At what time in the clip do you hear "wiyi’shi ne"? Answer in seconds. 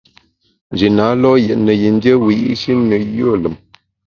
2.23-2.97